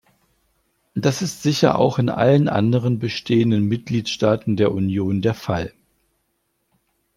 [0.95, 5.73] Das ist sicher auch in allen anderen bestehenden Mitgliedstaaten der Union der Fall.